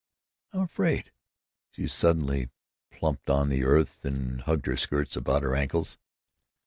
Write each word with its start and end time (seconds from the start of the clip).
"I'm 0.51 0.61
af 0.61 0.71
fraid!" 0.71 1.11
She 1.73 1.87
suddenly 1.87 2.49
plumped 2.89 3.29
on 3.29 3.49
the 3.49 3.63
earth 3.63 4.03
and 4.03 4.41
hugged 4.41 4.65
her 4.65 4.75
skirts 4.75 5.15
about 5.15 5.43
her 5.43 5.55
ankles. 5.55 5.99